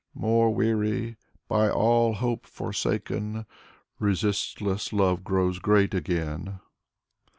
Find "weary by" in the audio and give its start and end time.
0.51-1.69